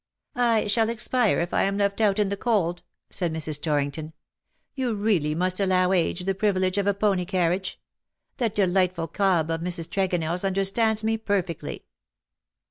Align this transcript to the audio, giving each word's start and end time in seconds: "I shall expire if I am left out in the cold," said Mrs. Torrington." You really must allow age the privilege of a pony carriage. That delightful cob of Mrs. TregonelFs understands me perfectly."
"I 0.53 0.65
shall 0.65 0.89
expire 0.89 1.39
if 1.41 1.53
I 1.53 1.61
am 1.61 1.77
left 1.77 2.01
out 2.01 2.17
in 2.17 2.29
the 2.29 2.35
cold," 2.35 2.81
said 3.11 3.31
Mrs. 3.31 3.61
Torrington." 3.61 4.13
You 4.73 4.95
really 4.95 5.35
must 5.35 5.59
allow 5.59 5.91
age 5.91 6.21
the 6.21 6.33
privilege 6.33 6.79
of 6.79 6.87
a 6.87 6.93
pony 6.95 7.23
carriage. 7.23 7.79
That 8.37 8.55
delightful 8.55 9.09
cob 9.09 9.51
of 9.51 9.61
Mrs. 9.61 9.87
TregonelFs 9.89 10.43
understands 10.43 11.03
me 11.03 11.17
perfectly." 11.17 11.85